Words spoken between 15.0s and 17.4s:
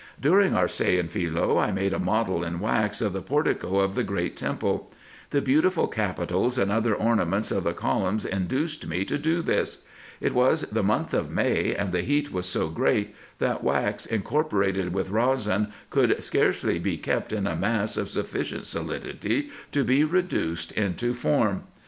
resin could scarcely be kept